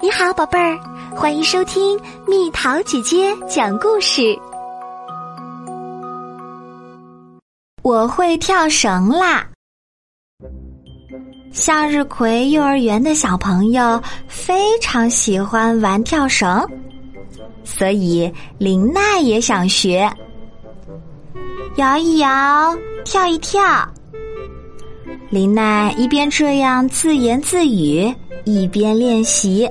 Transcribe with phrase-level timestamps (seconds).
[0.00, 0.78] 你好，宝贝儿，
[1.10, 4.38] 欢迎收听蜜桃姐姐讲故事。
[7.82, 9.44] 我会跳绳啦！
[11.50, 16.64] 向日葵幼儿园的小朋友非常喜欢玩跳绳，
[17.64, 20.08] 所以林奈也想学。
[21.74, 22.72] 摇一摇，
[23.04, 23.60] 跳一跳。
[25.28, 29.68] 林奈一边这样自言自语，一边练习。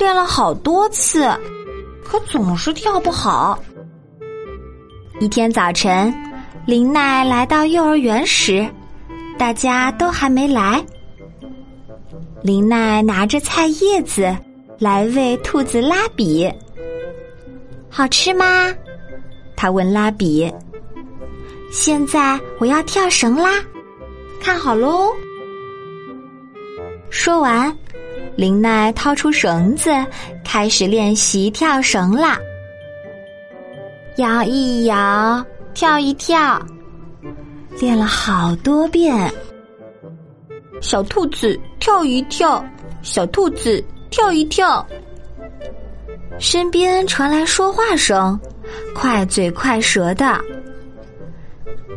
[0.00, 1.30] 练了好多次，
[2.02, 3.62] 可总是跳不好。
[5.20, 6.12] 一天早晨，
[6.66, 8.66] 林奈来到幼儿园时，
[9.36, 10.82] 大家都还没来。
[12.42, 14.34] 林奈拿着菜叶子
[14.78, 16.50] 来喂兔子拉比，
[17.90, 18.74] 好吃吗？
[19.54, 20.50] 他问拉比。
[21.70, 23.50] 现在我要跳绳啦，
[24.40, 25.14] 看好喽。
[27.10, 27.76] 说完。
[28.36, 29.90] 林奈掏出绳子，
[30.44, 32.38] 开始练习跳绳啦。
[34.16, 36.60] 摇一摇，跳一跳，
[37.78, 39.32] 练了好多遍。
[40.80, 42.64] 小兔子跳一跳，
[43.02, 44.86] 小兔子跳一跳。
[46.38, 48.38] 身边传来说话声，
[48.94, 50.38] 快嘴快舌的。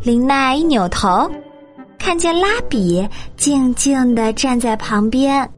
[0.02, 1.32] 林奈一扭头，
[1.98, 5.50] 看见拉比静静的站在旁边。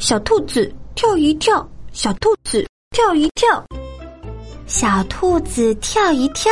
[0.00, 3.62] 小兔子跳一跳，小兔子跳一跳，
[4.66, 6.50] 小兔子跳一跳。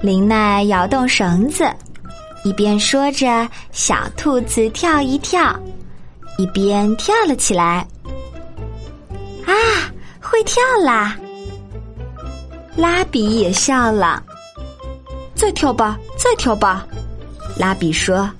[0.00, 1.68] 林奈摇动绳子，
[2.44, 5.58] 一边说着“小兔子跳一跳”，
[6.38, 7.84] 一边跳了起来。
[9.44, 9.52] 啊，
[10.20, 11.18] 会跳啦！
[12.76, 14.22] 拉比也笑了。
[15.34, 16.86] 再跳吧，再跳吧。
[17.58, 18.30] 拉比说：“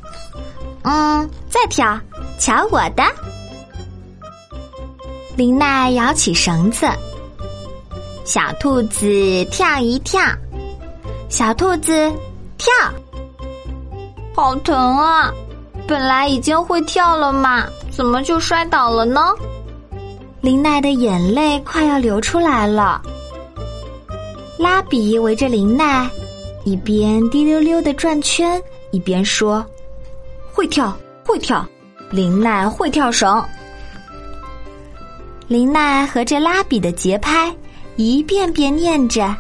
[0.83, 2.01] 嗯，再跳，
[2.39, 3.03] 瞧我的。”
[5.35, 6.87] 林奈摇起绳子，
[8.25, 10.21] 小兔子跳一跳，
[11.31, 12.13] 小兔子
[12.59, 12.71] 跳，
[14.35, 15.33] 好疼啊！
[15.89, 19.33] 本来已经会跳了嘛，怎么就摔倒了呢？
[20.43, 23.01] 林奈的眼泪快要流出来了。
[24.59, 26.09] 拉比围着林奈，
[26.65, 29.65] 一边滴溜溜的转圈，一边说
[30.53, 30.95] ：“会跳，
[31.25, 31.67] 会跳，
[32.11, 33.43] 林奈会跳绳。”
[35.53, 37.55] 林奈和着拉比的节拍，
[37.97, 39.37] 一遍遍念着：“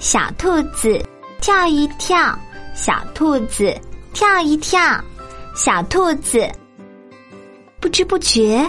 [0.00, 0.98] 小兔子
[1.38, 2.34] 跳一跳，
[2.74, 3.78] 小兔子
[4.14, 4.80] 跳一跳，
[5.54, 6.50] 小兔子。”
[7.78, 8.66] 不知不觉，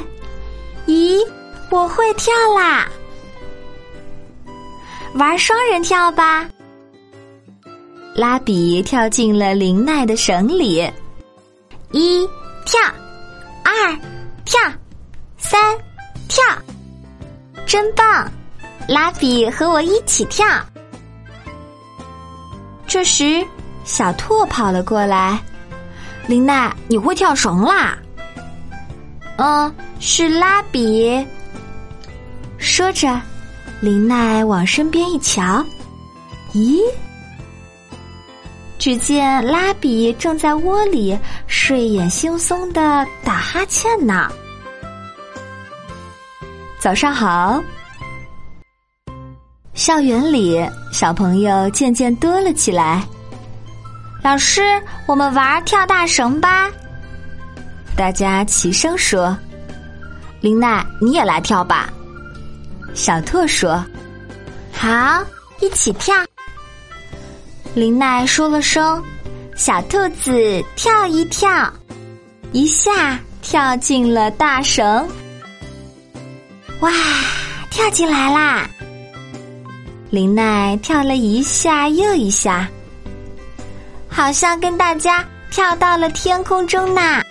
[0.86, 1.18] 咦，
[1.72, 2.90] 我会跳啦！
[5.14, 6.46] 玩双人跳吧。
[8.14, 10.86] 拉比跳进了林奈的绳里，
[11.92, 12.28] 一
[12.66, 12.82] 跳，
[13.64, 13.98] 二
[14.44, 14.60] 跳，
[15.38, 15.58] 三。
[16.28, 16.44] 跳，
[17.66, 18.30] 真棒！
[18.88, 20.46] 拉比和我一起跳。
[22.88, 23.46] 这时，
[23.84, 25.40] 小兔跑了过来
[26.28, 27.98] ：“林奈，你会跳绳啦
[29.38, 31.26] ？”“嗯，是拉比。”
[32.58, 33.20] 说着，
[33.82, 35.66] 林奈往身边一瞧，
[36.54, 36.80] 咦？
[38.78, 44.32] 只见拉比正在窝里睡眼惺忪的打哈欠呢。
[46.86, 47.64] 早上好。
[49.74, 53.04] 校园里，小朋友渐渐多了起来。
[54.24, 54.62] 老师，
[55.08, 56.70] 我们玩跳大绳吧！
[57.98, 59.36] 大家齐声说
[60.42, 61.92] ：“林奈，你也来跳吧。”
[62.94, 63.84] 小兔说
[64.72, 65.26] ：“好，
[65.62, 66.16] 一起跳。”
[67.74, 69.04] 林奈说了声
[69.58, 71.50] ：“小兔子跳一跳”，
[72.54, 75.04] 一下跳进了大绳。
[76.82, 76.92] 哇，
[77.70, 78.70] 跳进来啦！
[80.10, 82.68] 林奈跳了一下又一下，
[84.08, 87.22] 好像跟大家跳到了天空中呢。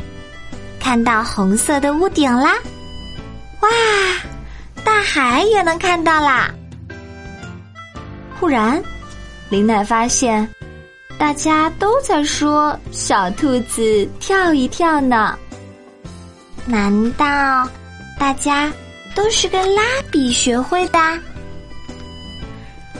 [0.81, 2.55] 看到红色的屋顶啦！
[3.61, 3.69] 哇，
[4.83, 6.53] 大海也能看到啦！
[8.39, 8.83] 忽然，
[9.49, 10.47] 林奈发现
[11.17, 15.39] 大家都在说“小兔子跳一跳”呢。
[16.67, 17.69] 难道
[18.19, 18.71] 大家？
[19.15, 20.99] 都是跟拉比学会的，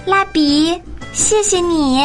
[0.07, 0.81] 蜡笔，
[1.13, 2.01] 谢谢你。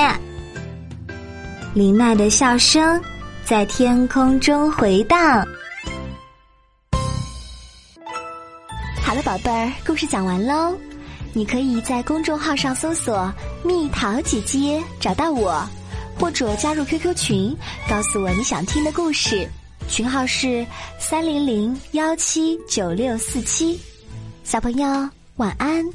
[1.73, 2.99] 林奈的笑声
[3.45, 5.45] 在天空中回荡。
[9.03, 10.75] 好了，宝贝儿，故事讲完喽。
[11.31, 13.31] 你可以在公众号上搜索
[13.63, 15.63] “蜜桃姐姐”找到我，
[16.19, 17.55] 或者加入 QQ 群，
[17.87, 19.47] 告诉我你想听的故事。
[19.87, 20.65] 群号是
[20.99, 23.79] 三零零幺七九六四七。
[24.49, 24.87] 小朋友，
[25.35, 25.85] 晚安。